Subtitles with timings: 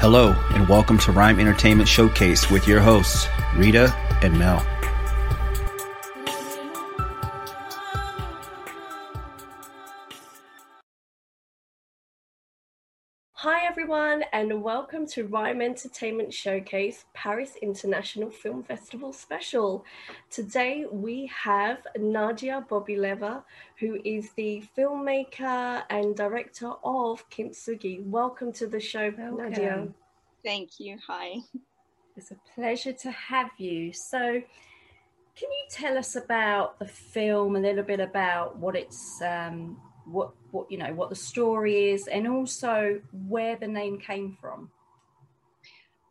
[0.00, 4.64] Hello, and welcome to Rhyme Entertainment Showcase with your hosts, Rita and Mel.
[13.42, 19.82] Hi, everyone, and welcome to Rhyme Entertainment Showcase Paris International Film Festival special.
[20.28, 23.42] Today we have Nadia Bobileva,
[23.78, 28.04] who is the filmmaker and director of Kintsugi.
[28.04, 29.38] Welcome to the show, welcome.
[29.38, 29.88] Nadia.
[30.44, 30.98] Thank you.
[31.06, 31.36] Hi.
[32.18, 33.94] It's a pleasure to have you.
[33.94, 39.78] So, can you tell us about the film, a little bit about what it's um,
[40.04, 44.70] what what you know what the story is and also where the name came from.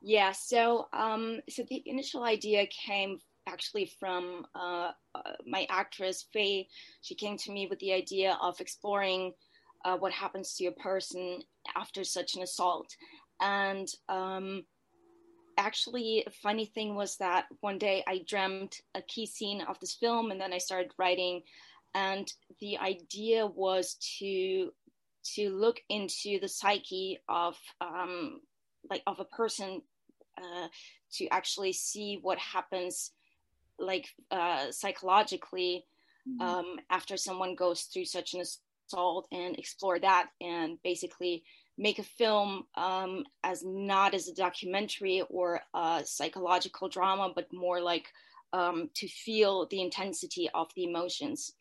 [0.01, 6.67] Yeah so um so the initial idea came actually from uh, uh, my actress faye.
[7.01, 9.33] She came to me with the idea of exploring
[9.85, 11.41] uh, what happens to a person
[11.75, 12.95] after such an assault.
[13.41, 14.65] And um
[15.59, 19.93] actually a funny thing was that one day i dreamt a key scene of this
[19.93, 21.41] film and then i started writing
[21.93, 24.71] and the idea was to
[25.35, 28.41] to look into the psyche of um,
[28.89, 29.81] like of a person
[30.37, 30.67] uh,
[31.11, 33.11] to actually see what happens
[33.77, 35.85] like uh, psychologically
[36.27, 36.41] mm-hmm.
[36.41, 41.43] um, after someone goes through such an assault and explore that and basically
[41.77, 47.81] make a film um, as not as a documentary or a psychological drama but more
[47.81, 48.07] like
[48.51, 51.53] um, to feel the intensity of the emotions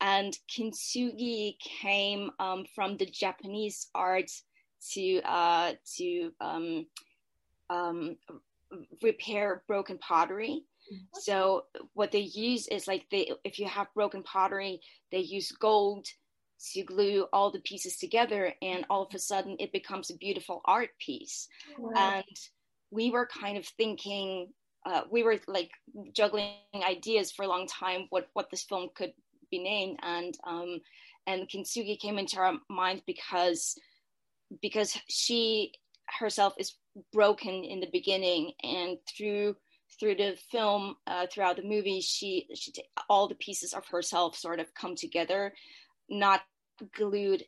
[0.00, 4.30] and kintsugi came um, from the Japanese art
[4.92, 6.86] to uh, to um,
[7.70, 8.16] um,
[9.02, 10.64] repair broken pottery.
[10.92, 11.04] Mm-hmm.
[11.20, 11.64] So
[11.94, 14.80] what they use is like they if you have broken pottery,
[15.10, 16.06] they use gold
[16.72, 20.60] to glue all the pieces together, and all of a sudden it becomes a beautiful
[20.64, 21.48] art piece.
[21.78, 21.92] Wow.
[21.96, 22.36] And
[22.90, 24.48] we were kind of thinking.
[24.84, 25.72] Uh, we were like
[26.12, 29.12] juggling ideas for a long time what what this film could
[29.50, 30.80] be named and um,
[31.26, 33.76] and Kintsugi came into our mind because
[34.62, 35.72] because she
[36.20, 36.74] herself is
[37.12, 39.56] broken in the beginning and through
[39.98, 42.72] through the film uh, throughout the movie she she
[43.08, 45.52] all the pieces of herself sort of come together
[46.08, 46.42] not
[46.94, 47.42] glued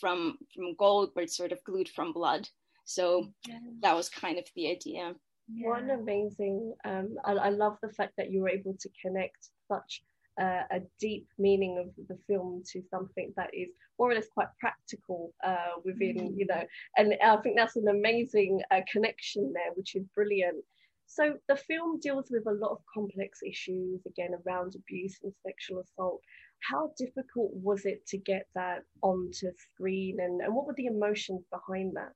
[0.00, 2.48] from from gold but sort of glued from blood
[2.84, 3.60] so yes.
[3.82, 5.14] that was kind of the idea
[5.52, 5.68] yeah.
[5.68, 9.48] what an amazing um, I, I love the fact that you were able to connect
[9.68, 10.02] such
[10.40, 14.48] uh, a deep meaning of the film to something that is more or less quite
[14.60, 16.38] practical uh, within, mm-hmm.
[16.38, 16.62] you know,
[16.96, 20.62] and I think that's an amazing uh, connection there, which is brilliant.
[21.06, 25.80] So the film deals with a lot of complex issues, again, around abuse and sexual
[25.80, 26.20] assault.
[26.68, 31.44] How difficult was it to get that onto screen, and, and what were the emotions
[31.50, 32.12] behind that?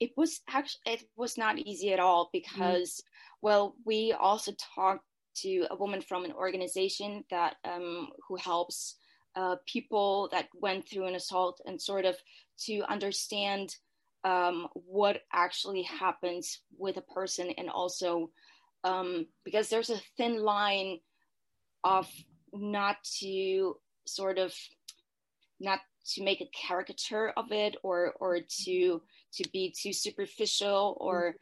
[0.00, 2.32] It was actually it was not easy at all mm.
[2.32, 3.02] because, mm.
[3.42, 5.04] well, we also talked
[5.36, 8.96] to a woman from an organization that um, who helps
[9.36, 12.16] uh, people that went through an assault and sort of
[12.58, 13.76] to understand
[14.24, 18.30] um, what actually happens with a person and also
[18.84, 20.98] um, because there's a thin line
[21.82, 22.08] of
[22.52, 24.54] not to sort of
[25.60, 29.00] not to make a caricature of it or or to
[29.32, 31.36] to be too superficial or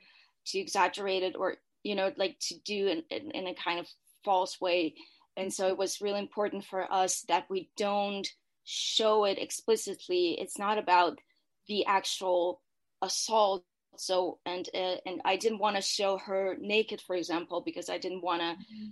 [0.45, 3.87] too exaggerated or you know like to do in, in, in a kind of
[4.25, 4.95] false way.
[5.37, 8.29] And so it was really important for us that we don't
[8.65, 10.37] show it explicitly.
[10.39, 11.19] It's not about
[11.69, 12.61] the actual
[13.01, 13.65] assault.
[13.97, 17.99] So and uh, and i didn't want to show her naked for example because i
[17.99, 18.87] didn't want to mm-hmm.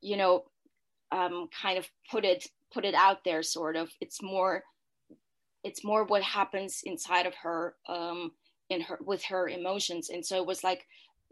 [0.00, 0.44] you know
[1.12, 3.90] um, kind of put it put it out there sort of.
[4.00, 4.62] It's more
[5.64, 8.32] it's more what happens inside of her um
[8.68, 10.10] in her with her emotions.
[10.10, 10.86] And so it was like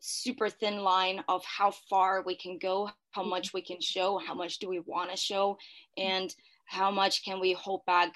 [0.05, 3.31] super thin line of how far we can go, how mm-hmm.
[3.31, 5.56] much we can show, how much do we want to show,
[5.97, 6.35] and
[6.67, 8.12] how much can we hold back,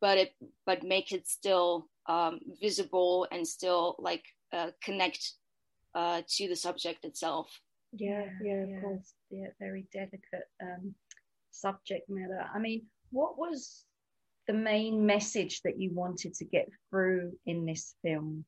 [0.00, 0.34] but it
[0.66, 5.34] but make it still um, visible and still like uh, connect
[5.94, 7.60] uh, to the subject itself.
[7.92, 9.14] Yeah, yeah, of course.
[9.30, 10.94] Yeah, very delicate um,
[11.52, 12.44] subject matter.
[12.52, 13.84] I mean, what was
[14.48, 18.44] the main message that you wanted to get through in this film?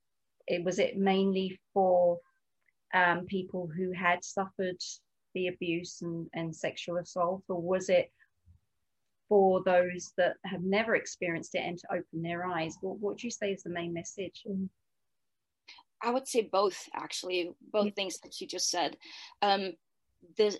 [0.49, 2.19] It was it mainly for
[2.94, 4.81] um, people who had suffered
[5.35, 8.12] the abuse and, and sexual assault, or was it
[9.29, 12.77] for those that have never experienced it and to open their eyes?
[12.81, 14.44] What, what do you say is the main message?
[16.03, 17.93] I would say both, actually, both yeah.
[17.93, 18.97] things that you just said.
[19.41, 19.73] Um,
[20.37, 20.59] the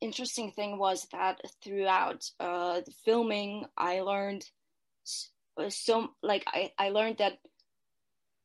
[0.00, 4.44] interesting thing was that throughout uh, the filming, I learned
[5.56, 7.38] uh, so, like, I, I learned that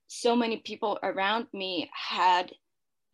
[0.08, 2.52] so many people around me had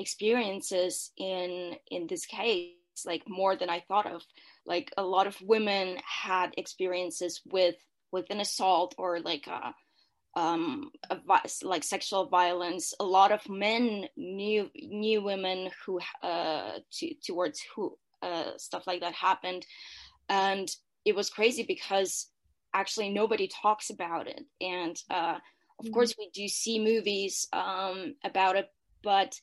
[0.04, 4.22] experiences in in this case like more than i thought of.
[4.66, 7.76] Like a lot of women had experiences with
[8.12, 11.18] with an assault or like a, um a,
[11.64, 12.94] like sexual violence.
[13.00, 19.02] A lot of men knew knew women who uh to, towards who uh stuff like
[19.02, 19.66] that happened.
[20.30, 20.68] And
[21.06, 22.30] it was crazy because
[22.74, 24.44] actually nobody talks about it.
[24.62, 25.38] And uh
[25.80, 25.94] of mm-hmm.
[25.94, 28.68] course we do see movies um about it
[29.04, 29.40] but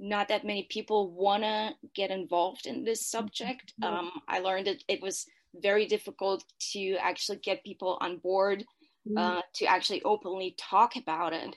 [0.00, 3.74] not that many people want to get involved in this subject.
[3.82, 3.94] Mm-hmm.
[3.94, 6.42] Um, I learned that it was very difficult
[6.72, 8.64] to actually get people on board
[9.06, 9.18] mm-hmm.
[9.18, 11.54] uh, to actually openly talk about it.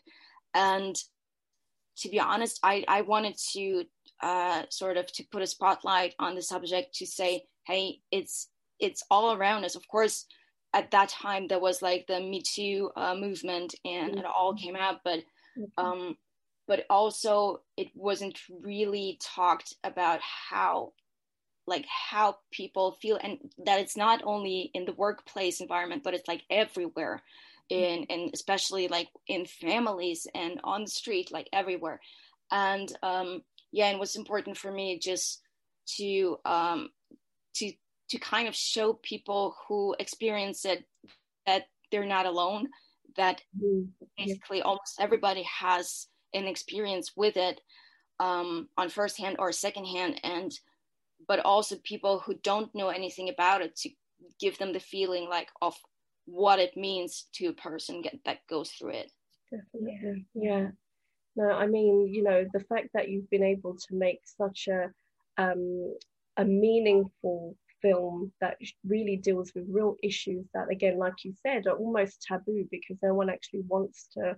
[0.54, 0.96] And
[1.98, 3.86] to be honest, I, I wanted to
[4.22, 8.50] uh, sort of to put a spotlight on the subject to say, hey, it's
[8.80, 9.76] it's all around us.
[9.76, 10.26] Of course,
[10.74, 14.20] at that time there was like the Me Too uh, movement, and mm-hmm.
[14.20, 15.20] it all came out, but
[15.58, 15.86] mm-hmm.
[15.86, 16.18] um,
[16.68, 20.94] but also it wasn't really talked about how
[21.66, 26.28] like how people feel and that it's not only in the workplace environment but it's
[26.28, 27.22] like everywhere
[27.70, 32.00] in and especially like in families and on the street like everywhere.
[32.52, 35.42] And um yeah and what's important for me just
[35.98, 36.90] to um
[37.56, 37.72] to
[38.10, 40.86] to kind of show people who experience it
[41.48, 42.68] that they're not alone
[43.16, 43.84] that mm-hmm.
[44.18, 47.62] basically almost everybody has an experience with it
[48.20, 50.52] um, on first hand or second hand and
[51.28, 53.90] but also people who don't know anything about it to
[54.40, 55.76] give them the feeling like of
[56.26, 59.12] what it means to a person get, that goes through it.
[59.52, 60.26] Definitely.
[60.34, 60.70] Yeah.
[61.36, 64.92] No i mean you know the fact that you've been able to make such a
[65.42, 65.96] um,
[66.38, 71.76] a meaningful film that really deals with real issues that again like you said are
[71.76, 74.36] almost taboo because no one actually wants to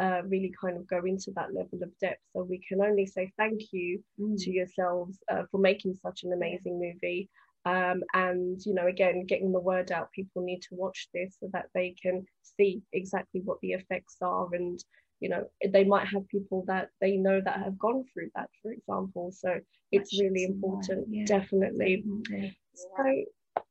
[0.00, 2.20] uh, really kind of go into that level of depth.
[2.32, 4.36] So we can only say thank you mm.
[4.38, 7.28] to yourselves uh, for making such an amazing movie.
[7.66, 10.12] Um, and you know, again, getting the word out.
[10.12, 14.48] People need to watch this so that they can see exactly what the effects are,
[14.52, 14.78] and
[15.20, 18.72] you know, they might have people that they know that have gone through that, for
[18.72, 19.32] example.
[19.32, 19.58] So
[19.90, 21.24] it's That's really important, yeah.
[21.24, 22.04] definitely.
[22.28, 22.58] definitely.
[22.74, 23.24] So,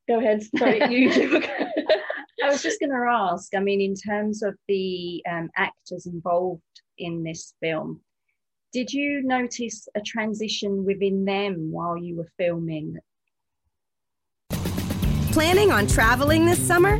[0.07, 0.41] go ahead.
[0.57, 1.11] Sorry, you.
[2.43, 3.55] I was just going to ask.
[3.55, 6.61] I mean, in terms of the um, actors involved
[6.97, 8.01] in this film,
[8.73, 12.97] did you notice a transition within them while you were filming?
[15.31, 16.99] Planning on traveling this summer?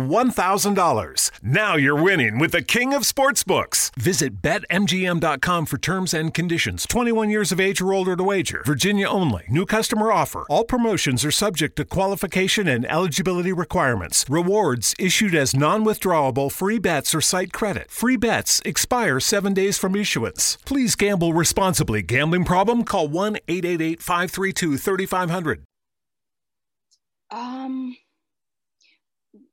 [0.09, 1.31] $1,000.
[1.43, 3.93] Now you're winning with the king of sportsbooks.
[3.95, 6.85] Visit betmgm.com for terms and conditions.
[6.87, 8.61] 21 years of age or older to wager.
[8.65, 9.45] Virginia only.
[9.49, 10.45] New customer offer.
[10.49, 14.25] All promotions are subject to qualification and eligibility requirements.
[14.29, 17.91] Rewards issued as non withdrawable free bets or site credit.
[17.91, 20.57] Free bets expire seven days from issuance.
[20.65, 22.01] Please gamble responsibly.
[22.01, 22.83] Gambling problem?
[22.83, 25.63] Call 1 888 532 3500.
[27.31, 27.95] Um,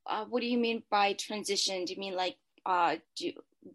[0.09, 1.85] uh, what do you mean by transition?
[1.85, 2.37] Do you mean like
[2.67, 3.33] uh, do,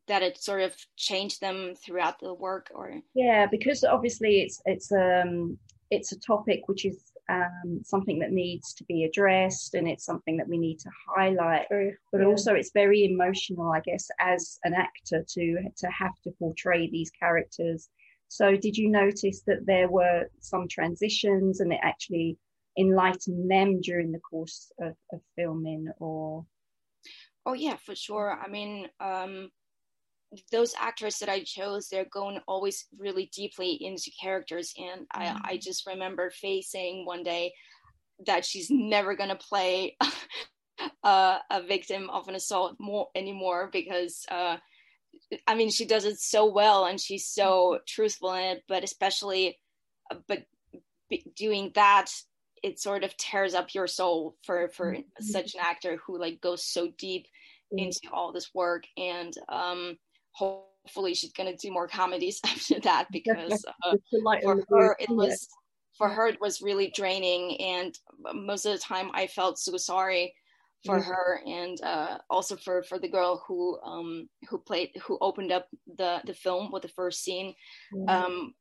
[0.08, 3.02] that it sort of changed them throughout the work, or?
[3.14, 5.58] Yeah, because obviously it's it's um
[5.92, 10.36] it's a topic which is um, something that needs to be addressed and it's something
[10.38, 11.68] that we need to highlight.
[11.70, 12.28] Very- But yeah.
[12.28, 17.12] also, it's very emotional, I guess, as an actor to to have to portray these
[17.12, 17.90] characters.
[18.28, 22.38] So, did you notice that there were some transitions and it actually
[22.78, 26.46] enlightened them during the course of, of filming, or?
[27.46, 28.40] Oh yeah, for sure.
[28.42, 29.50] I mean, um,
[30.52, 35.58] those actors that I chose, they're going always really deeply into characters, and I, I
[35.58, 37.54] just remember Faye saying one day
[38.26, 39.98] that she's never gonna play
[41.04, 44.58] a, a victim of an assault more anymore because, uh,
[45.48, 49.60] I mean, she does it so well and she's so truthful in it, but especially,
[50.12, 50.46] uh, but
[51.36, 52.08] doing that
[52.64, 56.66] it sort of tears up your soul for for such an actor who like goes
[56.66, 57.28] so deep
[57.78, 59.98] into all this work and um
[60.32, 64.96] hopefully she's gonna do more comedies after that because uh, Just to lighten for her
[65.00, 65.48] it was
[65.98, 67.98] for her it was really draining and
[68.34, 70.34] most of the time i felt so sorry
[70.86, 71.06] for Mhm.
[71.06, 75.68] her and uh, also for for the girl who um who played who opened up
[75.98, 77.56] the the film with the first scene.
[77.94, 78.26] Yeah.
[78.26, 78.54] um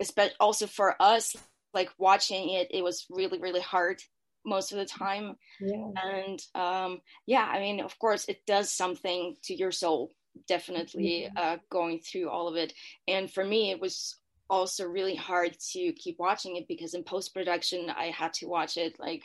[0.00, 1.34] especially also for us
[1.74, 4.00] like watching it it was really really hard
[4.46, 5.36] most of the time.
[5.60, 5.88] Yeah.
[6.04, 10.12] and um yeah i mean of course it does something to your soul
[10.48, 12.72] definitely uh going through all of it.
[13.08, 14.16] And for me it was
[14.50, 18.76] also really hard to keep watching it because in post production i had to watch
[18.76, 19.24] it like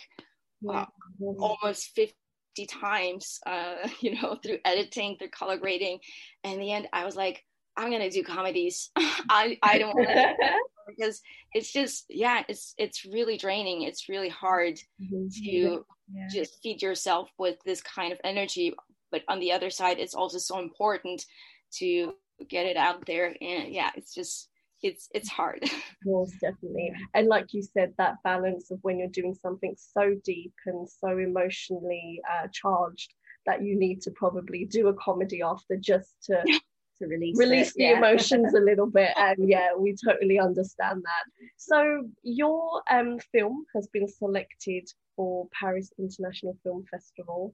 [0.62, 0.86] Yeah.
[1.20, 2.14] wow, almost 50
[2.68, 6.00] times uh you know through editing through color grading.
[6.44, 7.44] And in the end i was like
[7.76, 8.92] i'm gonna do comedies.
[9.30, 10.36] I i don't want to
[10.98, 11.22] because
[11.54, 13.84] it's just yeah it's it's really draining.
[13.84, 15.32] It's really hard Mhm.
[15.46, 15.86] to
[16.32, 18.74] just feed yourself with this kind of energy
[19.12, 21.24] but on the other side it's also so important
[21.80, 22.14] to
[22.48, 23.28] get it out there.
[23.42, 24.50] And yeah it's just
[24.82, 25.62] it's it's hard.
[26.06, 26.94] Most definitely.
[27.14, 31.10] And like you said, that balance of when you're doing something so deep and so
[31.18, 33.14] emotionally uh, charged
[33.46, 36.44] that you need to probably do a comedy after just to
[37.00, 37.98] to release release it, the yeah.
[37.98, 39.12] emotions a little bit.
[39.18, 41.24] And yeah, we totally understand that.
[41.58, 47.54] So your um, film has been selected for Paris International Film Festival.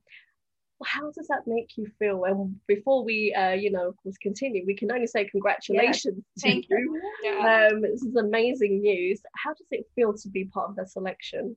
[0.83, 2.25] How does that make you feel?
[2.25, 6.47] And before we, uh, you know, of course, continue, we can only say congratulations to
[6.47, 7.01] Thank you.
[7.23, 7.69] yeah.
[7.71, 9.21] Um, this is amazing news.
[9.35, 11.55] How does it feel to be part of the selection?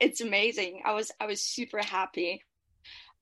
[0.00, 2.42] it's amazing i was i was super happy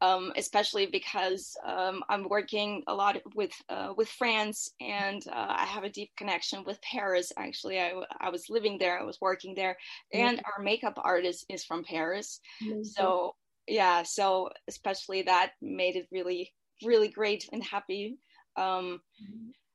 [0.01, 5.65] um, especially because um, i'm working a lot with uh, with france and uh, i
[5.65, 7.79] have a deep connection with paris actually.
[7.81, 9.77] I, I was living there i was working there
[10.13, 12.41] and our makeup artist is from paris.
[12.83, 13.35] So
[13.67, 16.53] yeah so especially that made it really
[16.85, 18.19] really great and happy.
[18.57, 19.01] Um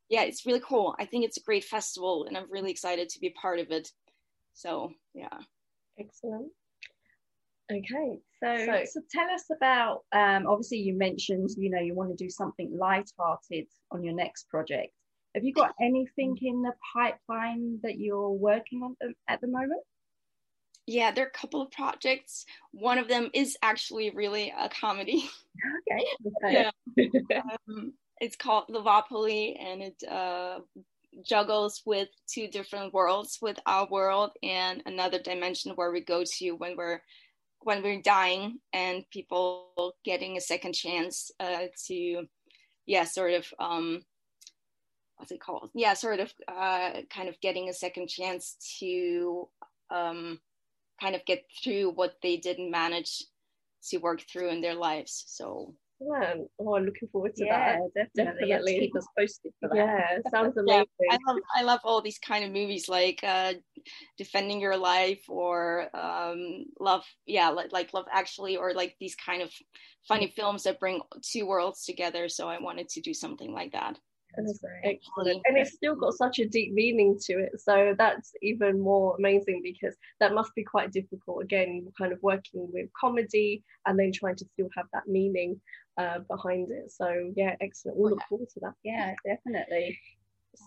[0.09, 0.95] yeah it's really cool.
[0.99, 3.89] I think it's a great festival and i'm really excited to be part of it.
[4.53, 5.39] So yeah.
[5.99, 6.51] Excellent.
[7.73, 10.03] Okay, So, So- so, tell us about.
[10.11, 14.49] Um, obviously, you mentioned you know you want to do something light-hearted on your next
[14.49, 14.93] project.
[15.35, 18.95] Have you got anything in the pipeline that you're working on
[19.27, 19.81] at the moment?
[20.85, 25.29] yeah there are a couple of projects one of them is actually really a comedy
[25.89, 26.05] Okay.
[26.51, 27.41] Yeah.
[27.69, 30.59] um, it's called Lovopoli and it uh,
[31.25, 36.51] juggles with two different worlds with our world and another dimension where we go to
[36.51, 37.01] when we're
[37.63, 42.25] when we're dying and people getting a second chance uh, to
[42.85, 44.01] yeah sort of um
[45.17, 45.69] what's it called?
[45.73, 49.47] Yeah sort of uh kind of getting a second chance to
[49.89, 50.39] um
[51.01, 53.23] kind of get through what they didn't manage
[53.89, 55.23] to work through in their lives.
[55.27, 58.09] So Yeah, oh, I'm looking forward to Yeah, that.
[58.15, 58.49] definitely.
[58.49, 58.79] Definitely.
[58.79, 59.75] keep us posted for that.
[59.75, 60.85] Yeah, sounds yeah, amazing.
[61.09, 63.53] I love I love all these kind of movies like uh,
[64.17, 69.41] defending your life or um, love yeah like, like love actually or like these kind
[69.41, 69.51] of
[70.07, 73.97] funny films that bring two worlds together so I wanted to do something like that
[74.35, 74.99] That's great.
[74.99, 75.41] Excellent.
[75.45, 77.59] And it's still got such a deep meaning to it.
[77.59, 81.43] So that's even more amazing because that must be quite difficult.
[81.43, 85.61] Again, kind of working with comedy and then trying to still have that meaning
[85.97, 86.91] uh, behind it.
[86.91, 87.97] So yeah, excellent.
[87.97, 88.73] We'll look forward to that.
[88.83, 89.99] Yeah, definitely.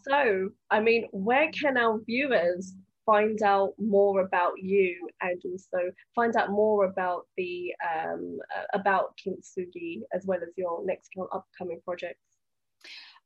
[0.09, 6.35] So, I mean, where can our viewers find out more about you and also find
[6.37, 12.21] out more about the um, uh, about Kintsugi as well as your next upcoming projects?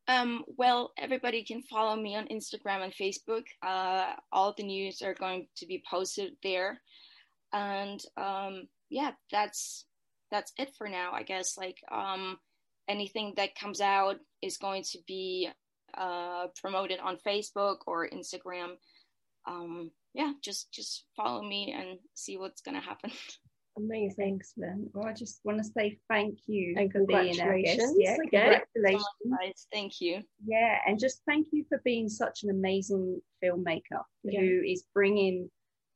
[0.07, 3.45] Um, well, everybody can follow me on Instagram and Facebook.
[3.63, 6.81] Uh, all the news are going to be posted there,
[7.53, 9.87] and um, yeah, that's
[10.31, 11.13] that's it for now.
[11.13, 12.39] I guess like um,
[12.89, 15.49] anything that comes out is going to be
[15.97, 18.75] uh, promoted on Facebook or Instagram.
[19.47, 23.11] Um, yeah, just just follow me and see what's gonna happen.
[23.79, 24.41] Amazing.
[24.41, 24.91] Excellent.
[24.93, 28.61] Well, I just want to say thank you and for being congratulations Yeah, again.
[28.75, 29.05] congratulations.
[29.41, 30.23] Guys, thank you.
[30.45, 34.41] Yeah, and just thank you for being such an amazing filmmaker Yeah.
[34.41, 35.49] who is bringing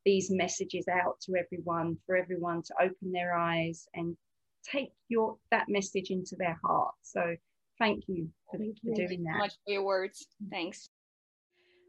[0.05, 4.17] these messages out to everyone for everyone to open their eyes and
[4.65, 6.95] take your that message into their heart.
[7.03, 7.37] So
[7.79, 8.95] thank you for, Thank for you.
[8.95, 9.39] doing Thank so that.
[9.39, 10.27] much for your words.
[10.43, 10.51] Mm.
[10.51, 10.89] Thanks.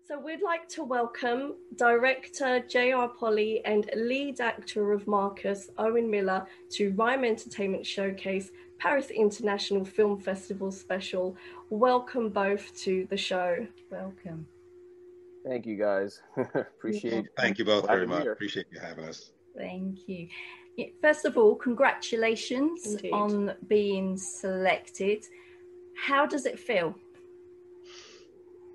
[0.07, 3.07] So we'd like to welcome director J.R.
[3.07, 10.19] Polly and lead actor of Marcus, Owen Miller, to Rhyme Entertainment Showcase Paris International Film
[10.19, 11.35] Festival special.
[11.71, 13.65] Welcome both to the show.
[13.89, 14.45] Welcome.
[15.45, 16.21] Thank you guys.
[16.55, 18.23] Appreciate Thank you both very much.
[18.23, 18.31] here.
[18.31, 19.31] Appreciate you having us.
[19.55, 20.27] Thank you.
[21.01, 23.11] First of all, congratulations Indeed.
[23.11, 25.23] on being selected.
[25.97, 26.95] How does it feel?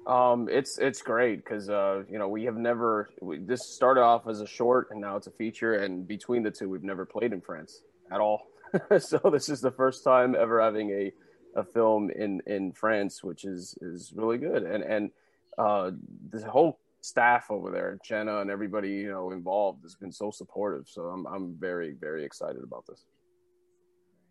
[0.06, 4.26] Um, it's it's great because uh, you know we have never we, this started off
[4.28, 7.32] as a short and now it's a feature and between the two we've never played
[7.32, 8.46] in France at all.
[8.98, 11.12] so this is the first time ever having a
[11.54, 15.10] a film in in France, which is is really good and and
[15.58, 15.90] uh,
[16.30, 20.88] the whole staff over there, Jenna and everybody you know involved has been so supportive.
[20.88, 23.04] So I'm I'm very very excited about this.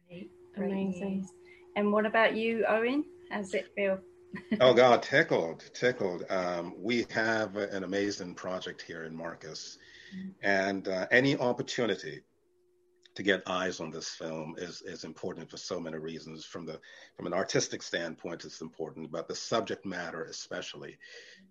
[0.08, 1.28] Great, great Amazing.
[1.76, 3.04] And what about you, Owen?
[3.32, 4.00] How's it feel?
[4.62, 6.24] Oh God, tickled, tickled.
[6.30, 9.80] Um, we have an amazing project here in Marcus,
[10.44, 12.22] and uh, any opportunity
[13.20, 16.46] to get eyes on this film is is important for so many reasons.
[16.46, 16.80] From the
[17.18, 20.98] from an artistic standpoint, it's important, but the subject matter especially,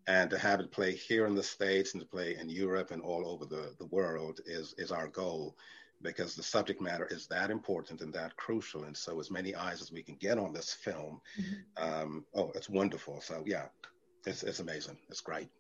[0.07, 3.03] and to have it play here in the states and to play in Europe and
[3.03, 5.59] all over the the world is is our goal.
[6.01, 9.83] Because the subject matter is that important and that crucial, and so as many eyes
[9.83, 11.21] as we can get on this film,
[11.77, 13.21] um, oh, it's wonderful.
[13.21, 13.67] So yeah,
[14.25, 14.97] it's it's amazing.
[15.11, 15.51] It's great.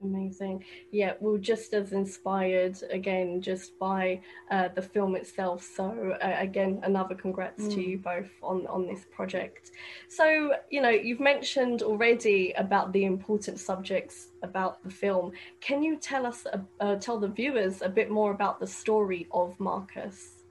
[0.00, 0.64] Amazing.
[0.92, 5.62] Yeah, well, just as inspired again, just by uh, the film itself.
[5.74, 7.88] So uh, again, another congrats to Mm.
[7.88, 9.72] you both on on this project.
[10.08, 15.32] So you know, you've mentioned already about the important subjects about the film.
[15.60, 19.26] Can you tell us, uh, uh, tell the viewers a bit more about the story
[19.32, 20.44] of Marcus?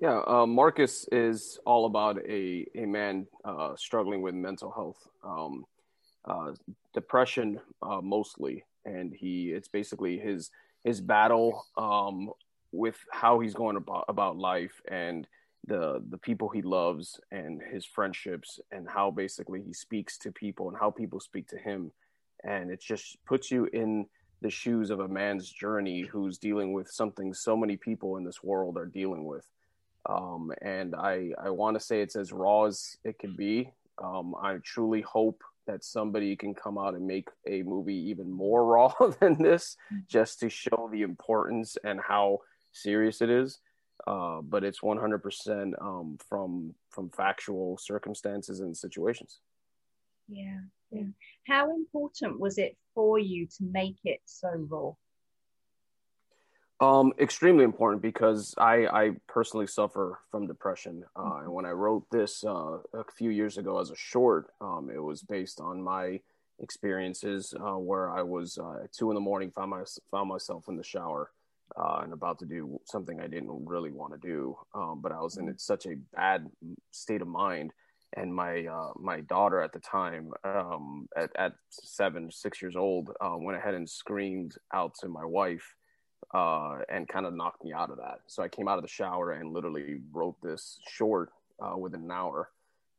[0.00, 5.64] Yeah, uh, Marcus is all about a a man uh, struggling with mental health, um,
[6.24, 6.52] uh,
[7.00, 10.50] depression uh, mostly, and he it's basically his
[10.84, 12.30] his battle um,
[12.72, 15.28] with how he's going about about life and
[15.66, 20.68] the the people he loves and his friendships and how basically he speaks to people
[20.68, 21.92] and how people speak to him,
[22.42, 24.06] and it just puts you in
[24.40, 28.42] the shoes of a man's journey who's dealing with something so many people in this
[28.42, 29.46] world are dealing with.
[30.06, 33.72] Um, and I I want to say it's as raw as it can be.
[34.02, 38.64] Um, I truly hope that somebody can come out and make a movie even more
[38.74, 39.76] raw than this,
[40.08, 42.38] just to show the importance and how
[42.72, 43.60] serious it is.
[44.06, 49.40] Uh, but it's 100% um, from from factual circumstances and situations.
[50.28, 51.02] Yeah, yeah.
[51.46, 54.92] How important was it for you to make it so raw?
[56.80, 61.04] Um, extremely important because I, I personally suffer from depression.
[61.16, 64.88] Uh, and when I wrote this uh, a few years ago as a short, um,
[64.94, 66.20] it was based on my
[66.60, 70.66] experiences uh, where I was uh, at two in the morning, found, my, found myself
[70.68, 71.32] in the shower
[71.76, 74.56] uh, and about to do something I didn't really want to do.
[74.72, 76.46] Um, but I was in such a bad
[76.92, 77.72] state of mind.
[78.16, 83.10] And my uh, my daughter at the time, um, at, at seven, six years old,
[83.20, 85.74] uh, went ahead and screamed out to my wife
[86.34, 88.20] uh, and kind of knocked me out of that.
[88.26, 92.10] So I came out of the shower and literally wrote this short uh, within an
[92.10, 92.50] hour,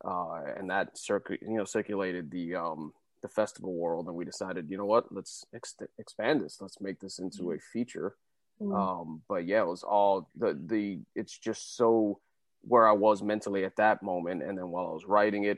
[0.04, 4.70] uh, and that circu- you know circulated the um, the festival world, and we decided,
[4.70, 8.16] you know what, let's ex- expand this, let's make this into a feature.
[8.62, 12.20] Um, but yeah, it was all the the it's just so
[12.62, 15.58] where I was mentally at that moment, and then while I was writing it,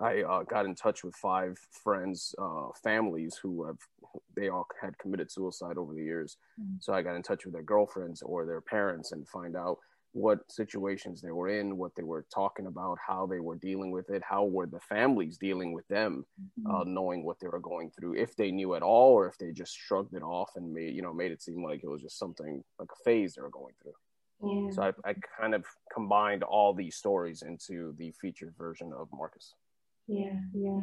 [0.00, 3.78] I uh, got in touch with five friends, uh, families who have
[4.36, 6.36] they all had committed suicide over the years.
[6.80, 9.78] So I got in touch with their girlfriends or their parents and find out
[10.12, 14.08] what situations they were in, what they were talking about, how they were dealing with
[14.10, 16.24] it, how were the families dealing with them,
[16.70, 19.52] uh, knowing what they were going through, if they knew at all, or if they
[19.52, 22.18] just shrugged it off and made you know made it seem like it was just
[22.18, 23.92] something like a phase they were going through.
[24.42, 24.70] Yeah.
[24.70, 29.54] So I, I kind of combined all these stories into the featured version of Marcus.
[30.08, 30.80] Yeah, yeah.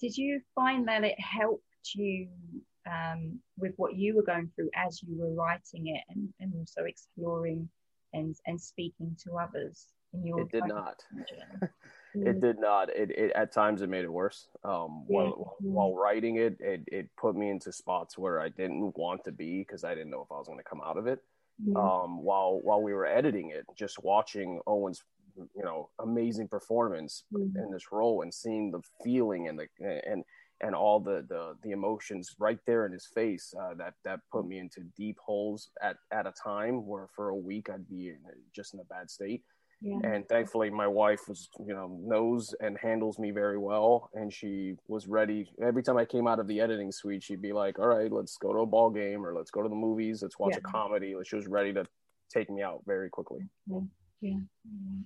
[0.00, 2.28] Did you find that it helped you
[2.90, 6.84] um, with what you were going through as you were writing it and, and also
[6.84, 7.68] exploring
[8.12, 11.02] and, and speaking to others in your It did not.
[12.14, 12.90] it did not.
[12.90, 14.48] It, it at times it made it worse.
[14.64, 15.16] Um, yeah.
[15.16, 19.32] while while writing it, it, it put me into spots where I didn't want to
[19.32, 21.20] be because I didn't know if I was going to come out of it.
[21.64, 21.76] Mm.
[21.76, 25.02] Um, while while we were editing it, just watching Owen's
[25.54, 27.54] you know amazing performance mm.
[27.56, 29.66] in this role and seeing the feeling and the
[30.06, 30.24] and
[30.60, 34.46] and all the the, the emotions right there in his face uh, that that put
[34.46, 38.18] me into deep holes at at a time where for a week I'd be in,
[38.54, 39.42] just in a bad state.
[39.82, 39.96] Yeah.
[40.04, 44.76] And thankfully, my wife was, you know, knows and handles me very well, and she
[44.88, 45.50] was ready.
[45.62, 48.36] Every time I came out of the editing suite, she'd be like, "All right, let's
[48.36, 50.58] go to a ball game, or let's go to the movies, let's watch yeah.
[50.58, 51.86] a comedy." She was ready to
[52.30, 53.48] take me out very quickly.
[54.20, 54.38] Yeah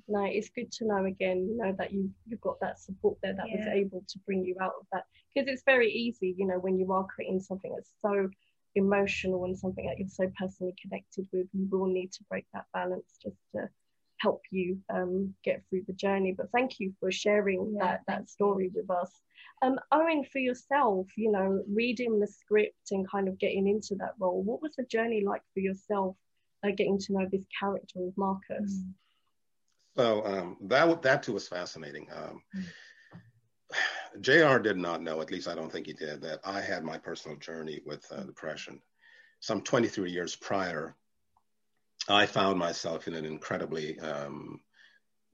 [0.09, 3.35] no it's good to know again you know that you you've got that support there
[3.35, 3.57] that yeah.
[3.57, 6.79] was able to bring you out of that because it's very easy you know when
[6.79, 8.29] you are creating something that's so
[8.75, 12.65] emotional and something that you're so personally connected with you will need to break that
[12.73, 13.69] balance just to
[14.19, 18.29] help you um, get through the journey but thank you for sharing yeah, that that
[18.29, 19.21] story with us
[19.63, 24.13] um, Owen, for yourself, you know, reading the script and kind of getting into that
[24.19, 26.17] role, what was the journey like for yourself,
[26.65, 28.75] uh, getting to know this character of Marcus?
[28.75, 28.93] Mm.
[29.97, 32.09] So um, that that too was fascinating.
[32.15, 32.43] Um,
[34.21, 36.99] JR did not know, at least I don't think he did, that I had my
[36.99, 38.81] personal journey with uh, depression.
[39.41, 40.97] Some 23 years prior,
[42.09, 44.61] I found myself in an incredibly um,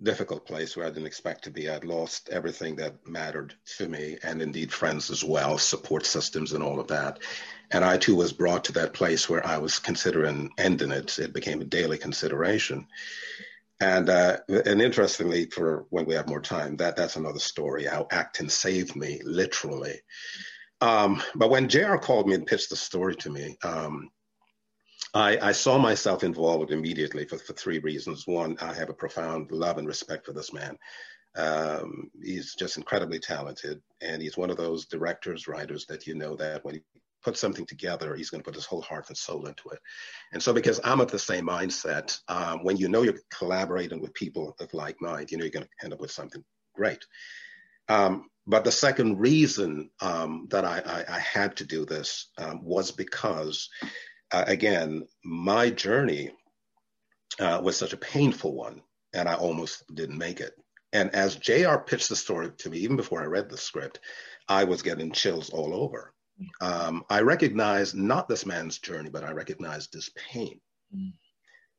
[0.03, 1.69] difficult place where I didn't expect to be.
[1.69, 6.63] I'd lost everything that mattered to me, and indeed friends as well, support systems, and
[6.63, 7.19] all of that.
[7.71, 11.19] And I too was brought to that place where I was considering ending it.
[11.19, 12.87] It became a daily consideration.
[13.81, 17.85] And uh, and interestingly, for when we have more time, that that's another story.
[17.85, 20.01] How acting saved me, literally.
[20.83, 24.11] Um, but when JR called me and pitched the story to me, um,
[25.13, 28.27] I, I, saw myself involved immediately for, for three reasons.
[28.27, 30.79] One, I have a profound love and respect for this man.
[31.37, 36.35] Um, he's just incredibly talented, and he's one of those directors, writers that you know
[36.37, 36.81] that when he
[37.23, 39.79] put something together, he's going to put his whole heart and soul into it.
[40.33, 44.15] And so, because I'm of the same mindset, um, when you know you're collaborating with
[44.15, 46.43] people of like mind, you know you're going to end up with something
[46.75, 47.05] great.
[47.89, 52.65] Um, but the second reason um, that I, I, I, had to do this um,
[52.65, 53.69] was because,
[54.33, 56.31] uh, again, my journey
[57.39, 60.55] uh, was such a painful one, and I almost didn't make it.
[60.93, 64.01] And as JR pitched the story to me, even before I read the script,
[64.49, 66.13] I was getting chills all over
[66.61, 70.61] um, I recognized not this man's journey, but I recognized his pain.
[70.95, 71.13] Mm.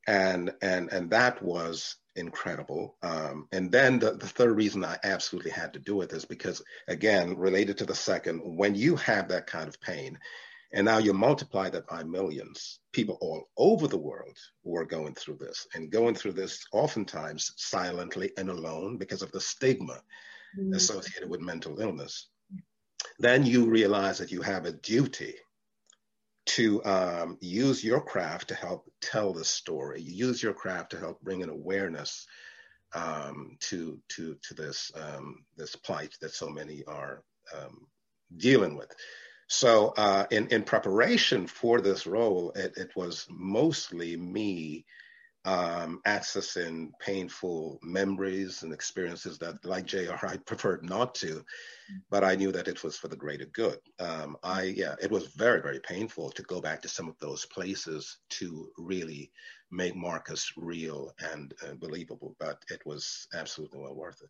[0.07, 2.97] And and and that was incredible.
[3.03, 6.61] Um, and then the, the third reason I absolutely had to do it is because,
[6.87, 10.17] again, related to the second, when you have that kind of pain,
[10.73, 15.13] and now you multiply that by millions, people all over the world who are going
[15.15, 20.01] through this and going through this oftentimes silently and alone because of the stigma
[20.57, 20.73] mm.
[20.73, 22.27] associated with mental illness
[23.21, 25.35] then you realize that you have a duty
[26.47, 30.01] to um, use your craft to help tell the story.
[30.01, 32.25] Use your craft to help bring an awareness
[32.93, 37.23] um, to to to this um, this plight that so many are
[37.55, 37.87] um,
[38.35, 38.93] dealing with.
[39.47, 44.85] So, uh, in in preparation for this role, it, it was mostly me
[45.45, 51.43] um, accessing painful memories and experiences that, like JR, I preferred not to,
[52.09, 53.79] but I knew that it was for the greater good.
[53.99, 57.45] Um, I, yeah, it was very, very painful to go back to some of those
[57.45, 59.31] places to really
[59.71, 64.29] make Marcus real and uh, believable, but it was absolutely well worth it.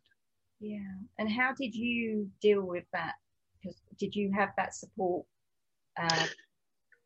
[0.60, 0.78] Yeah.
[1.18, 3.14] And how did you deal with that?
[3.60, 5.26] Because did you have that support?
[6.00, 6.26] Uh...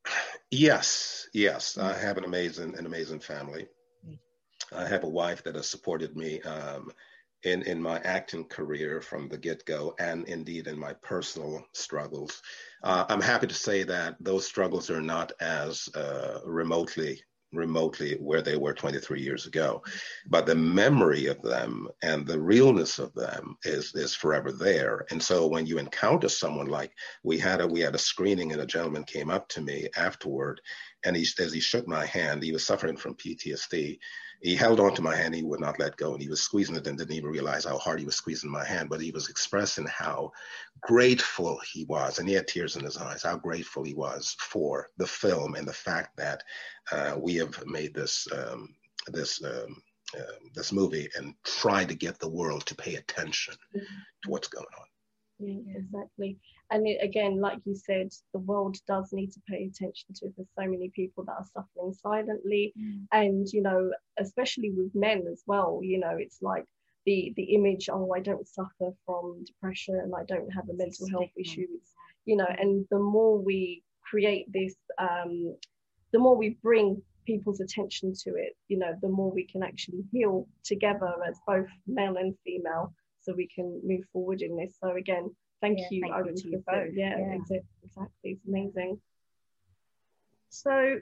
[0.53, 1.77] Yes, yes.
[1.77, 3.67] I have an amazing, an amazing family.
[4.73, 6.91] I have a wife that has supported me um,
[7.43, 12.43] in in my acting career from the get go, and indeed in my personal struggles.
[12.83, 17.21] Uh, I'm happy to say that those struggles are not as uh, remotely
[17.53, 19.83] remotely where they were 23 years ago
[20.29, 25.23] but the memory of them and the realness of them is is forever there and
[25.23, 28.67] so when you encounter someone like we had a we had a screening and a
[28.67, 30.61] gentleman came up to me afterward
[31.05, 33.97] and he as he shook my hand he was suffering from ptsd
[34.41, 35.35] he held on to my hand.
[35.35, 36.13] He would not let go.
[36.13, 38.65] And he was squeezing it and didn't even realize how hard he was squeezing my
[38.65, 38.89] hand.
[38.89, 40.33] But he was expressing how
[40.81, 42.19] grateful he was.
[42.19, 45.67] And he had tears in his eyes, how grateful he was for the film and
[45.67, 46.43] the fact that
[46.93, 48.75] uh, we have made this, um,
[49.09, 49.83] this, um,
[50.17, 50.23] uh,
[50.55, 53.85] this movie and tried to get the world to pay attention mm-hmm.
[54.23, 54.87] to what's going on.
[55.39, 56.39] Yeah, exactly.
[56.71, 60.49] And it, again like you said the world does need to pay attention to there's
[60.59, 62.73] so many people that are suffering silently.
[62.79, 63.07] Mm.
[63.13, 66.65] and you know especially with men as well you know it's like
[67.05, 69.95] the the image oh i don't suffer from depression.
[70.03, 71.67] And i don't have a mental health issue.
[72.25, 75.55] You know and the more we create this um
[76.13, 80.05] the more we bring people's attention to it you know the more we can actually
[80.13, 82.93] heal together as both male and female
[83.27, 86.63] so we can move forward in this so again thank yeah, you thank Owen you
[86.67, 86.93] both.
[86.95, 87.61] Yeah, yeah exactly
[88.23, 89.01] it's amazing
[90.49, 91.01] so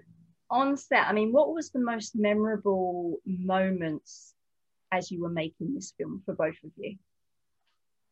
[0.51, 4.35] on set i mean what was the most memorable moments
[4.95, 6.97] as you were making this film for both of you?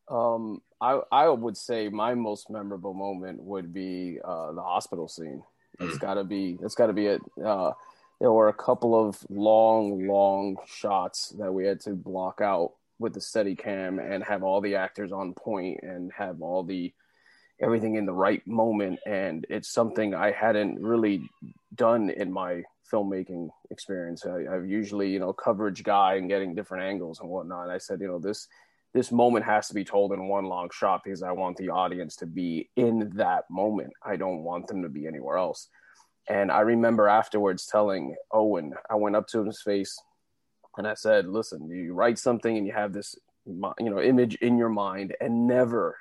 [0.09, 5.41] Um, I I would say my most memorable moment would be uh, the hospital scene.
[5.79, 6.57] It's got to be.
[6.61, 7.21] It's got to be it.
[7.43, 7.71] Uh,
[8.19, 12.73] there were a couple of long, long shots that we had to block out
[13.03, 16.91] with the steady cam and have all the actors on point and have all the
[17.59, 18.99] everything in the right moment.
[19.05, 21.29] And it's something I hadn't really
[21.75, 24.25] done in my filmmaking experience.
[24.25, 27.69] I, have usually, you know, coverage guy and getting different angles and whatnot.
[27.69, 28.47] I said, you know, this
[28.93, 32.15] this moment has to be told in one long shot because I want the audience
[32.17, 33.91] to be in that moment.
[34.03, 35.67] I don't want them to be anywhere else.
[36.29, 39.99] And I remember afterwards telling Owen, I went up to his face
[40.77, 44.57] and I said, "Listen, you write something and you have this, you know, image in
[44.57, 45.97] your mind, and never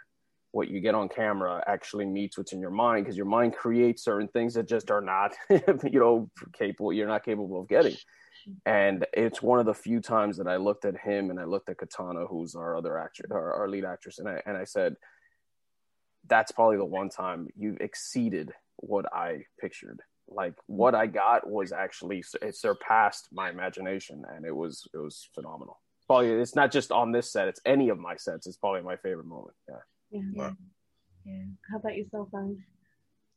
[0.53, 4.05] what you get on camera actually meets what's in your mind because your mind creates
[4.05, 7.97] certain things that just are not you know capable you're not capable of getting.
[8.67, 11.69] And it's one of the few times that i looked at him and i looked
[11.69, 14.97] at katana who's our other actor our, our lead actress and I, and I said
[16.29, 20.01] that's probably the one time you've exceeded what i pictured
[20.35, 25.29] like what i got was actually it surpassed my imagination and it was it was
[25.35, 28.83] phenomenal probably it's not just on this set it's any of my sets it's probably
[28.83, 29.77] my favorite moment yeah
[30.12, 30.21] yeah.
[30.35, 30.57] Wow.
[31.25, 31.45] yeah.
[31.71, 32.64] How about yourself, Owen?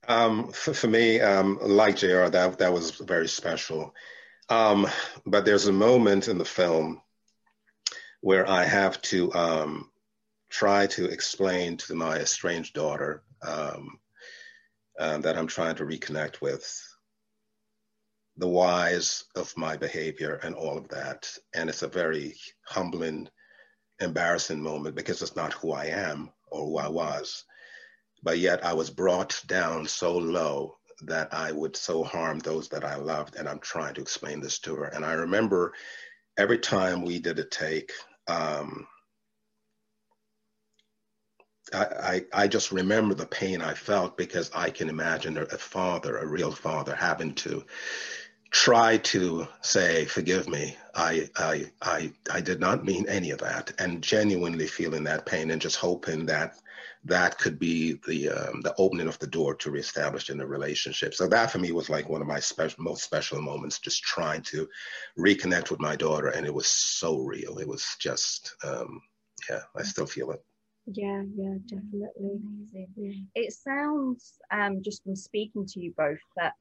[0.07, 3.95] Um, for, for, me, um, like JR, that, that was very special.
[4.49, 4.87] Um,
[5.25, 7.01] but there's a moment in the film
[8.21, 9.89] where I have to um,
[10.49, 13.99] try to explain to my estranged daughter um,
[14.99, 16.65] uh, that I'm trying to reconnect with
[18.37, 21.29] the whys of my behavior and all of that.
[21.53, 22.35] And it's a very
[22.67, 23.29] humbling,
[23.99, 27.43] embarrassing moment because it's not who I am or who I was.
[28.23, 32.83] But yet I was brought down so low that I would so harm those that
[32.83, 33.35] I loved.
[33.35, 34.85] And I'm trying to explain this to her.
[34.85, 35.73] And I remember
[36.37, 37.91] every time we did a take,
[38.27, 38.87] um,
[41.73, 46.25] I, I, just remember the pain I felt because I can imagine a father, a
[46.25, 47.65] real father, having to
[48.51, 53.73] try to say, forgive me, I, I, I, I did not mean any of that,
[53.79, 56.55] and genuinely feeling that pain and just hoping that
[57.03, 61.13] that could be the um, the opening of the door to reestablishing the relationship.
[61.13, 64.41] So that for me was like one of my special, most special moments, just trying
[64.43, 64.67] to
[65.17, 67.59] reconnect with my daughter, and it was so real.
[67.59, 69.01] It was just, um,
[69.49, 70.43] yeah, I still feel it.
[70.87, 72.09] Yeah, yeah, definitely.
[72.19, 72.87] Amazing.
[72.95, 73.43] Yeah.
[73.43, 76.53] It sounds, um, just from speaking to you both, that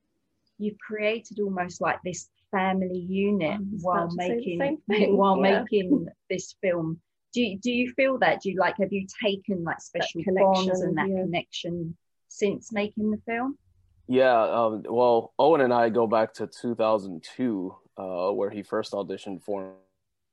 [0.58, 5.60] you've created almost like this family unit while making while yeah.
[5.60, 7.00] making this film.
[7.32, 8.42] Do you, do you feel that?
[8.42, 11.22] Do you like have you taken like special bonds and that yeah.
[11.22, 11.96] connection
[12.28, 13.58] since making the film?
[14.06, 19.42] Yeah, um, well, Owen and I go back to 2002, uh, where he first auditioned
[19.42, 19.72] for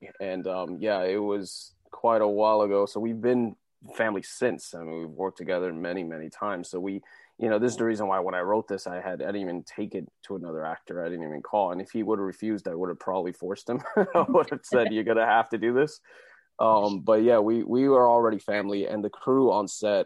[0.01, 2.85] me, and um, yeah, it was quite a while ago.
[2.85, 3.55] So we've been
[3.95, 4.73] family since.
[4.73, 6.69] I mean, we've worked together many, many times.
[6.69, 7.01] So we
[7.41, 9.41] you know, this is the reason why when I wrote this, I had I didn't
[9.41, 11.03] even take it to another actor.
[11.03, 13.67] I didn't even call, and if he would have refused, I would have probably forced
[13.67, 13.81] him.
[13.97, 15.99] I would have said, "You're gonna have to do this."
[16.59, 20.05] Um, but yeah, we we were already family, and the crew on set,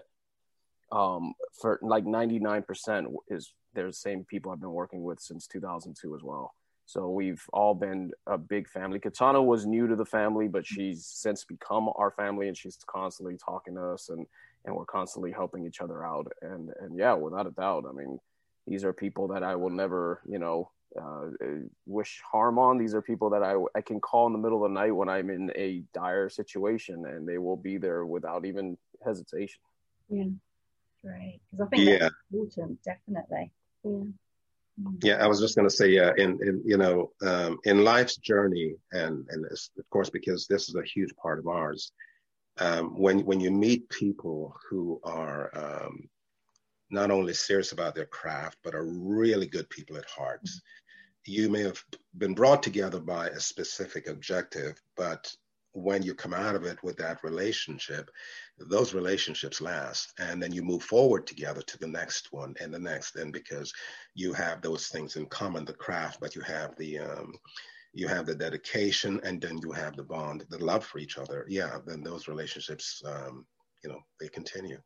[0.94, 6.16] um, for like 99% is they're the same people I've been working with since 2002
[6.16, 6.54] as well.
[6.86, 9.00] So we've all been a big family.
[9.00, 13.38] Katana was new to the family, but she's since become our family, and she's constantly
[13.38, 14.26] talking to us and
[14.66, 16.32] and we're constantly helping each other out.
[16.42, 18.20] And and yeah, without a doubt, I mean,
[18.68, 21.28] these are people that I will never, you know, uh,
[21.86, 22.78] wish harm on.
[22.78, 25.10] These are people that I I can call in the middle of the night when
[25.10, 29.62] I'm in a dire situation, and they will be there without even hesitation.
[30.10, 30.26] Yeah,
[31.04, 31.40] right.
[31.52, 31.98] Because I think yeah.
[32.00, 33.52] that's important, definitely.
[33.84, 34.04] Yeah.
[35.02, 38.18] Yeah, I was just going to say, yeah, in, in you know, um, in life's
[38.18, 41.92] journey, and and of course, because this is a huge part of ours,
[42.58, 46.10] um, when when you meet people who are um,
[46.90, 51.32] not only serious about their craft but are really good people at heart, mm-hmm.
[51.32, 51.82] you may have
[52.18, 55.34] been brought together by a specific objective, but
[55.76, 58.10] when you come out of it with that relationship,
[58.58, 62.80] those relationships last, and then you move forward together to the next one and the
[62.80, 63.74] next, and because
[64.14, 67.34] you have those things in common, the craft, but you have the um,
[67.94, 71.46] you have the dedication, and then you have the bond, the love for each other.
[71.50, 73.46] Yeah, then those relationships, um,
[73.84, 74.80] you know, they continue.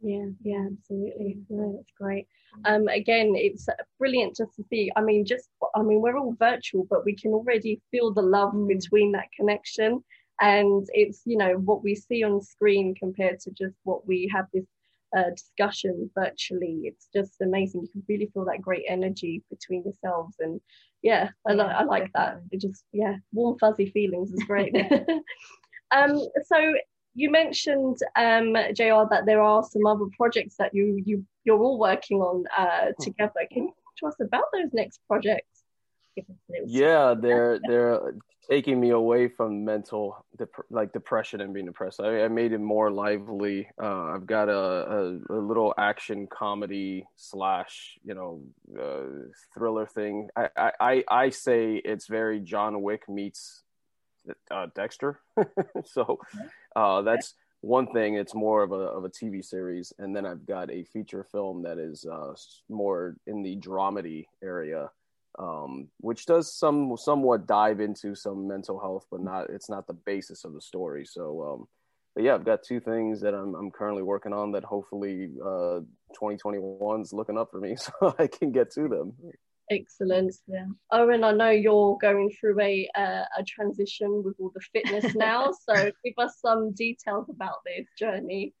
[0.00, 1.38] Yeah, yeah, absolutely.
[1.48, 2.26] No, that's great.
[2.64, 3.66] Um, again, it's
[3.98, 4.90] brilliant just to see.
[4.96, 8.52] I mean, just I mean, we're all virtual, but we can already feel the love
[8.52, 8.68] mm.
[8.68, 10.04] between that connection,
[10.40, 14.46] and it's you know what we see on screen compared to just what we have
[14.52, 14.66] this
[15.16, 16.82] uh, discussion virtually.
[16.84, 17.82] It's just amazing.
[17.82, 20.60] You can really feel that great energy between yourselves, and
[21.02, 22.40] yeah, I, li- I like that.
[22.50, 24.74] It just yeah, warm fuzzy feelings is great.
[25.90, 26.74] um, so
[27.14, 31.78] you mentioned um, JR that there are some other projects that you you you're all
[31.78, 33.02] working on uh, hmm.
[33.02, 33.40] together.
[33.50, 35.55] Can you talk to us about those next projects?
[36.66, 38.14] Yeah, they're they're
[38.48, 42.00] taking me away from mental dep- like depression and being depressed.
[42.00, 43.68] I, I made it more lively.
[43.80, 48.42] Uh, I've got a, a, a, little action comedy slash you know
[48.80, 50.28] uh, thriller thing.
[50.36, 53.62] I, I I say it's very John Wick meets
[54.50, 55.20] uh, Dexter.
[55.84, 56.18] so
[56.74, 58.14] uh, that's one thing.
[58.14, 61.62] It's more of a of a TV series, and then I've got a feature film
[61.62, 62.32] that is uh,
[62.68, 64.90] more in the dramedy area
[65.38, 69.94] um, which does some somewhat dive into some mental health, but not it's not the
[69.94, 71.04] basis of the story.
[71.04, 71.68] So, um,
[72.14, 75.80] but yeah, I've got two things that I'm I'm currently working on that hopefully uh,
[76.20, 79.12] 2021's looking up for me, so I can get to them.
[79.70, 80.32] Excellent.
[80.46, 80.66] Yeah.
[80.92, 85.52] Owen, I know you're going through a uh, a transition with all the fitness now,
[85.68, 88.54] so give us some details about this journey.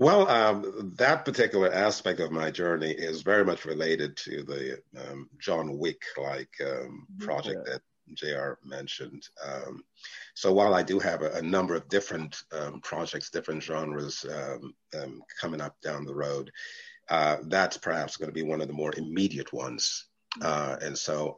[0.00, 5.28] Well, um, that particular aspect of my journey is very much related to the um,
[5.38, 7.74] John Wick like um, project yeah.
[7.74, 7.82] that
[8.14, 9.28] JR mentioned.
[9.44, 9.84] Um,
[10.32, 15.22] so while I do have a, a number of different um, projects, different genres um,
[15.38, 16.50] coming up down the road,
[17.10, 20.06] uh, that's perhaps going to be one of the more immediate ones.
[20.40, 21.36] Uh, and so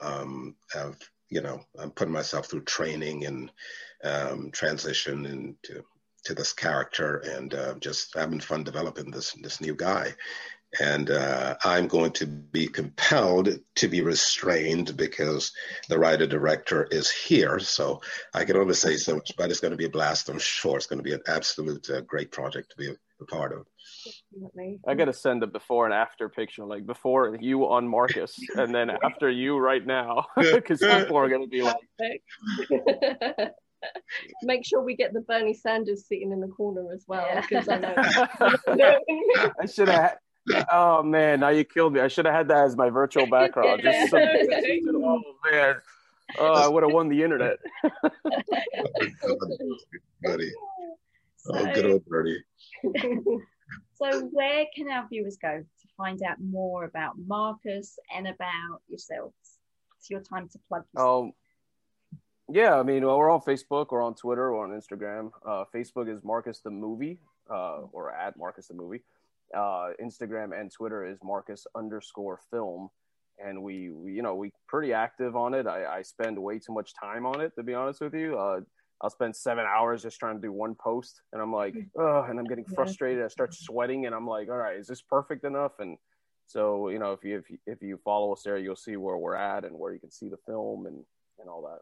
[0.73, 5.83] I've, you know, I'm putting myself through training and transition into
[6.25, 10.15] to this character and uh, just having fun developing this this new guy.
[10.81, 15.53] And uh, I'm going to be compelled to be restrained because
[15.91, 17.59] the writer director is here.
[17.59, 18.01] So
[18.33, 20.31] I can only say so much, but it's going to be a blast.
[20.31, 23.27] I'm sure it's going to be an absolute uh, great project to be a, a
[23.27, 23.67] part of.
[24.89, 28.75] I got to send a before and after picture, like before you on Marcus, and
[28.75, 31.77] then after you right now, because people are going to be like.
[34.43, 37.27] Make sure we get the Bernie Sanders sitting in the corner as well.
[37.51, 37.63] Yeah.
[37.69, 38.99] I know.
[39.61, 40.17] I should have.
[40.73, 42.01] Oh man, now you killed me.
[42.01, 43.83] I should have had that as my virtual background.
[43.83, 45.77] Just some, oh man.
[46.39, 47.59] Oh, I would have won the internet.
[50.23, 50.53] Buddy.
[51.49, 52.39] Oh, good old Bernie.
[53.95, 59.35] so, where can our viewers go to find out more about Marcus and about yourselves?
[59.99, 60.85] It's your time to plug.
[60.95, 61.25] Yourself.
[61.25, 61.33] Um,
[62.53, 65.31] yeah, I mean, well, we're on Facebook, we're on Twitter, we're on Instagram.
[65.47, 67.19] Uh, Facebook is Marcus the Movie,
[67.51, 69.03] uh, or at Marcus the Movie.
[69.57, 72.91] Uh, Instagram and Twitter is Marcus underscore Film,
[73.43, 75.67] and we, we, you know, we pretty active on it.
[75.67, 78.39] I, I spend way too much time on it, to be honest with you.
[78.39, 78.61] Uh,
[79.01, 82.39] I'll spend seven hours just trying to do one post, and I'm like, oh, and
[82.39, 83.25] I'm getting frustrated.
[83.25, 85.73] I start sweating, and I'm like, all right, is this perfect enough?
[85.79, 85.97] And
[86.47, 89.17] so, you know, if you if you, if you follow us there, you'll see where
[89.17, 91.03] we're at and where you can see the film and
[91.41, 91.81] and all that.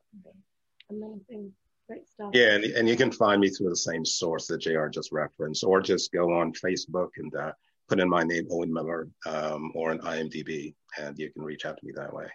[0.90, 1.52] Amazing.
[1.88, 2.30] Great stuff.
[2.32, 5.64] Yeah, and, and you can find me through the same source that JR just referenced,
[5.64, 7.52] or just go on Facebook and uh,
[7.88, 11.78] put in my name, Owen Miller, um, or an IMDb, and you can reach out
[11.78, 12.26] to me that way.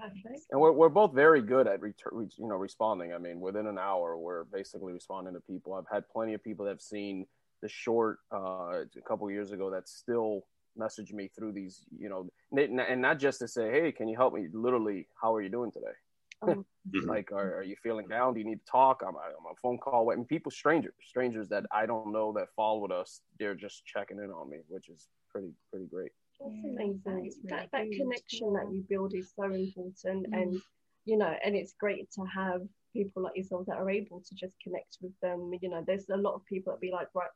[0.00, 0.46] Perfect.
[0.50, 3.14] And we're, we're both very good at return, you know, responding.
[3.14, 5.74] I mean, within an hour, we're basically responding to people.
[5.74, 7.26] I've had plenty of people that have seen
[7.62, 10.42] the short uh, a couple years ago that still
[10.76, 14.34] message me through these, you know, and not just to say, "Hey, can you help
[14.34, 15.94] me?" Literally, how are you doing today?
[16.86, 17.08] Mm-hmm.
[17.08, 18.34] like, are, are, you feeling down?
[18.34, 19.02] Do you need to talk?
[19.02, 20.12] I'm, I'm on a phone call.
[20.12, 24.18] I mean, people, strangers, strangers that I don't know that followed us, they're just checking
[24.18, 26.12] in on me, which is pretty, pretty great.
[26.40, 27.02] That's amazing.
[27.04, 30.30] Really that, that connection that you build is so important.
[30.30, 30.40] Mm.
[30.40, 30.60] And,
[31.06, 34.54] you know, and it's great to have people like yourself that are able to just
[34.62, 35.50] connect with them.
[35.60, 37.30] You know, there's a lot of people that be like, right,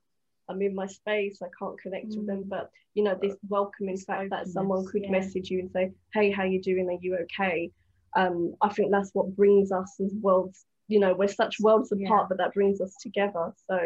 [0.48, 2.18] I'm in my space, I can't connect mm.
[2.18, 2.44] with them.
[2.44, 2.48] Mm.
[2.48, 5.10] But, you know, this welcoming fact that someone could yeah.
[5.10, 6.88] message you and say, hey, how you doing?
[6.88, 7.70] Are you okay?
[8.16, 10.64] Um, I think that's what brings us as worlds.
[10.88, 12.26] You know, we're such worlds apart, yeah.
[12.28, 13.52] but that brings us together.
[13.68, 13.78] So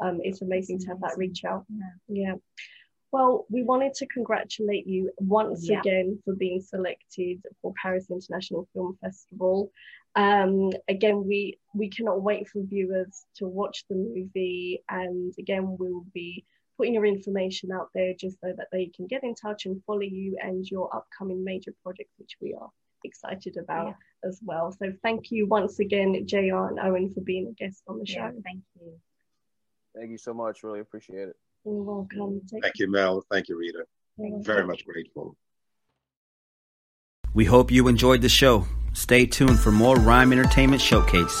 [0.00, 1.64] um, it's amazing to have that reach out.
[1.68, 2.24] Yeah.
[2.24, 2.34] yeah.
[3.12, 5.80] Well, we wanted to congratulate you once yeah.
[5.80, 9.72] again for being selected for Paris International Film Festival.
[10.14, 15.92] Um, again, we we cannot wait for viewers to watch the movie, and again, we
[15.92, 16.44] will be
[16.76, 20.00] putting your information out there just so that they can get in touch and follow
[20.00, 22.70] you and your upcoming major projects, which we are
[23.04, 24.28] excited about yeah.
[24.28, 24.72] as well.
[24.72, 28.20] So thank you once again, JR and Owen, for being a guest on the show.
[28.20, 28.92] Yeah, thank you.
[29.96, 30.62] Thank you so much.
[30.62, 31.36] Really appreciate it.
[31.64, 32.40] You're welcome.
[32.50, 33.24] Take thank you, Mel.
[33.30, 33.84] Thank you, Rita.
[34.18, 35.36] Very much grateful.
[37.32, 38.66] We hope you enjoyed the show.
[38.92, 41.40] Stay tuned for more Rhyme Entertainment Showcase.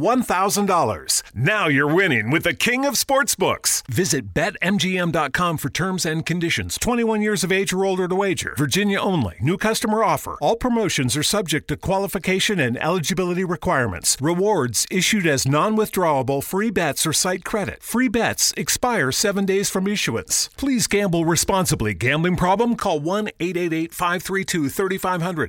[0.00, 1.22] $1,000.
[1.34, 3.86] Now you're winning with the king of sportsbooks.
[3.88, 6.78] Visit betmgm.com for terms and conditions.
[6.78, 8.54] 21 years of age or older to wager.
[8.56, 9.36] Virginia only.
[9.40, 10.36] New customer offer.
[10.40, 14.16] All promotions are subject to qualification and eligibility requirements.
[14.20, 17.82] Rewards issued as non withdrawable free bets or site credit.
[17.82, 20.48] Free bets expire seven days from issuance.
[20.56, 21.94] Please gamble responsibly.
[21.94, 22.76] Gambling problem?
[22.76, 25.48] Call 1 888 532 3500.